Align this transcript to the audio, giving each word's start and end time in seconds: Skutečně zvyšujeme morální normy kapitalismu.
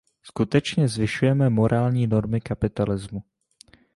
Skutečně 0.23 0.87
zvyšujeme 0.87 1.49
morální 1.49 2.07
normy 2.07 2.41
kapitalismu. 2.41 3.23